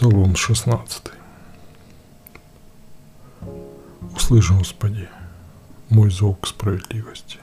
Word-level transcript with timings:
Псалом 0.00 0.34
16. 0.34 1.12
Услышь, 4.16 4.50
Господи, 4.50 5.10
мой 5.90 6.08
зов 6.08 6.40
к 6.40 6.46
справедливости. 6.46 7.36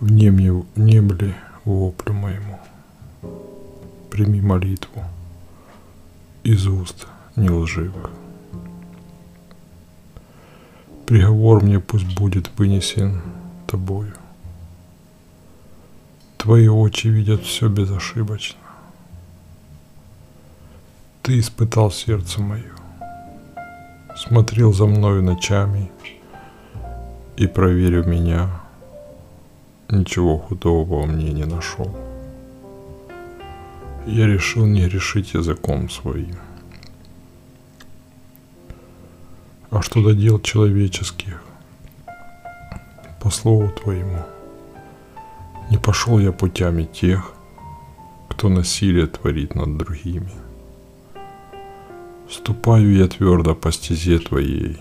Внемли, 0.00 0.64
внемли 0.74 1.36
воплю 1.64 2.12
моему. 2.12 2.58
Прими 4.10 4.40
молитву 4.40 5.04
из 6.42 6.66
уст 6.66 7.06
нелживых. 7.36 8.10
Приговор 11.06 11.62
мне 11.62 11.78
пусть 11.78 12.18
будет 12.18 12.50
вынесен 12.58 13.22
тобою. 13.68 14.14
Твои 16.36 16.66
очи 16.66 17.06
видят 17.06 17.44
все 17.44 17.68
безошибочно. 17.68 18.58
Ты 21.22 21.38
испытал 21.38 21.92
сердце 21.92 22.42
мое, 22.42 22.72
смотрел 24.16 24.72
за 24.72 24.86
мною 24.86 25.22
ночами 25.22 25.88
и, 27.36 27.46
проверив 27.46 28.06
меня, 28.06 28.50
ничего 29.88 30.36
худого 30.36 30.84
во 30.84 31.06
мне 31.06 31.32
не 31.32 31.44
нашел. 31.44 31.96
Я 34.04 34.26
решил 34.26 34.66
не 34.66 34.88
грешить 34.88 35.34
языком 35.34 35.88
своим. 35.90 36.34
А 39.70 39.80
что 39.80 40.02
до 40.02 40.14
дел 40.14 40.40
человеческих, 40.40 41.40
по 43.20 43.30
слову 43.30 43.70
твоему, 43.70 44.24
не 45.70 45.78
пошел 45.78 46.18
я 46.18 46.32
путями 46.32 46.82
тех, 46.82 47.32
кто 48.28 48.48
насилие 48.48 49.06
творит 49.06 49.54
над 49.54 49.76
другими– 49.76 50.32
Ступаю 52.32 52.96
я 52.96 53.08
твердо 53.08 53.54
по 53.54 53.70
стезе 53.70 54.18
Твоей, 54.18 54.78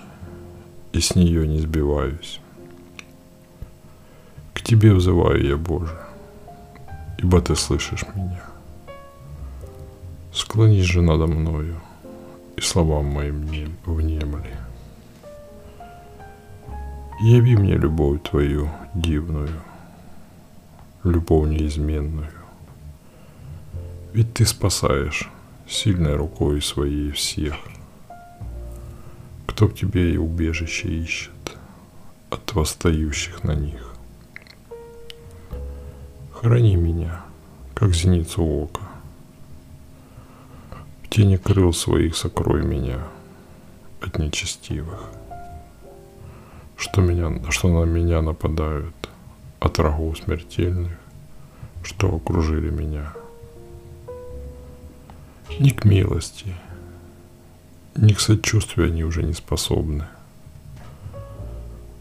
и 0.93 1.01
с 1.01 1.15
нее 1.15 1.45
не 1.45 1.59
сбиваюсь. 1.59 2.39
К 4.53 4.61
Тебе 4.61 4.93
взываю 4.93 5.45
я, 5.45 5.57
Боже, 5.57 5.99
ибо 7.17 7.41
Ты 7.41 7.57
слышишь 7.57 8.05
меня. 8.15 8.41
Склонись 10.33 10.85
же 10.85 11.01
надо 11.01 11.27
мною, 11.27 11.81
и 12.55 12.61
словам 12.61 13.07
моим 13.07 13.45
внемли. 13.85 14.55
Яви 17.19 17.57
мне 17.57 17.75
любовь 17.75 18.21
Твою 18.23 18.69
дивную, 18.95 19.61
любовь 21.03 21.49
неизменную. 21.49 22.31
Ведь 24.13 24.33
Ты 24.33 24.45
спасаешь 24.45 25.29
сильной 25.71 26.15
рукой 26.15 26.61
своей 26.61 27.11
всех, 27.11 27.55
кто 29.47 29.69
к 29.69 29.75
тебе 29.75 30.13
и 30.13 30.17
убежище 30.17 30.89
ищет 30.89 31.31
от 32.29 32.53
восстающих 32.53 33.43
на 33.43 33.53
них. 33.53 33.95
Храни 36.33 36.75
меня, 36.75 37.21
как 37.73 37.93
зеницу 37.93 38.43
ока. 38.43 38.81
В 41.03 41.09
тени 41.09 41.37
крыл 41.37 41.73
своих 41.73 42.17
сокрой 42.17 42.63
меня 42.63 43.07
от 44.01 44.17
нечестивых, 44.17 45.09
что, 46.75 47.01
меня, 47.01 47.49
что 47.49 47.69
на 47.69 47.89
меня 47.89 48.21
нападают 48.21 48.95
от 49.59 49.77
врагов 49.77 50.17
смертельных, 50.17 50.97
что 51.83 52.15
окружили 52.15 52.69
меня– 52.69 53.13
ни 55.59 55.69
к 55.69 55.85
милости, 55.85 56.55
ни 57.95 58.13
к 58.13 58.19
сочувствию 58.19 58.87
они 58.87 59.03
уже 59.03 59.23
не 59.23 59.33
способны. 59.33 60.05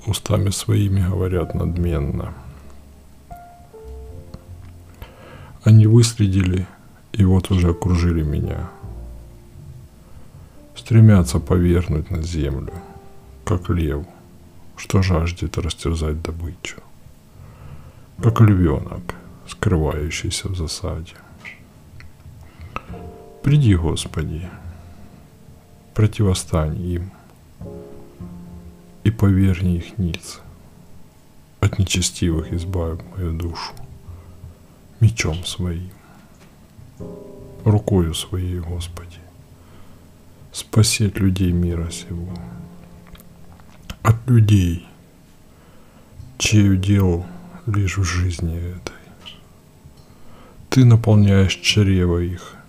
Устами 0.07 0.51
своими 0.51 1.07
говорят 1.07 1.55
надменно. 1.55 2.33
Они 5.63 5.87
выследили 5.87 6.67
и 7.13 7.25
вот 7.25 7.51
уже 7.51 7.71
окружили 7.71 8.23
меня. 8.23 8.71
Стремятся 10.75 11.39
повернуть 11.39 12.11
на 12.11 12.23
землю, 12.23 12.73
как 13.45 13.69
лев, 13.69 14.07
что 14.77 15.03
жаждет 15.03 15.59
растерзать 15.59 16.23
добычу, 16.23 16.81
как 18.23 18.41
львенок, 18.41 19.15
скрывающийся 19.47 20.49
в 20.49 20.57
засаде. 20.57 21.15
Приди, 23.51 23.75
Господи, 23.75 24.49
противостань 25.93 26.81
им 26.81 27.11
и 29.03 29.11
поверни 29.11 29.79
их 29.79 29.99
ниц. 29.99 30.39
От 31.59 31.81
нечестивых 31.81 32.53
избавь 32.53 33.01
мою 33.11 33.33
душу 33.33 33.73
мечом 35.01 35.45
своим, 35.45 35.91
рукою 37.65 38.15
своей, 38.15 38.61
Господи, 38.61 39.19
спаси 40.53 41.09
от 41.09 41.19
людей 41.19 41.51
мира 41.51 41.91
сего, 41.91 42.33
от 44.03 44.31
людей, 44.31 44.87
чей 46.39 46.73
удел 46.73 47.27
лишь 47.67 47.99
в 47.99 48.05
жизни 48.05 48.59
этой. 48.59 48.95
Ты 50.69 50.85
наполняешь 50.85 51.57
чрево 51.57 52.19
их– 52.19 52.55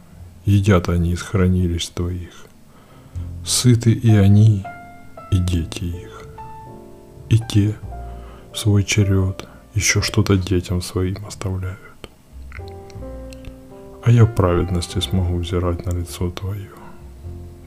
едят 0.46 0.90
они 0.90 1.12
из 1.12 1.22
хранилищ 1.22 1.88
твоих. 1.90 2.46
Сыты 3.46 3.92
и 3.92 4.16
они, 4.16 4.64
и 5.32 5.38
дети 5.38 5.84
их. 5.84 6.28
И 7.30 7.40
те 7.40 7.76
в 8.54 8.58
свой 8.58 8.84
черед 8.84 9.48
еще 9.74 10.02
что-то 10.02 10.38
детям 10.38 10.82
своим 10.82 11.26
оставляют. 11.26 11.80
А 14.04 14.12
я 14.12 14.26
в 14.26 14.36
праведности 14.36 15.00
смогу 15.00 15.38
взирать 15.38 15.86
на 15.86 15.92
лицо 15.92 16.32
Твое, 16.32 16.72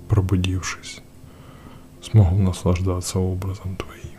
пробудившись, 0.09 1.01
смогу 2.03 2.37
наслаждаться 2.39 3.19
образом 3.19 3.77
Твоим. 3.77 4.14